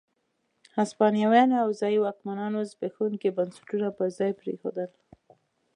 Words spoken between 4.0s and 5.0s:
ځای پرېښودل.